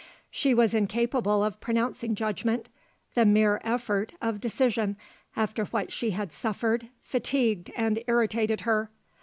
[0.31, 2.69] She was incapable of pronouncing judgment;
[3.13, 4.97] the mere effort of decision,
[5.35, 8.89] after what she had suffered, fatigued and irritated her.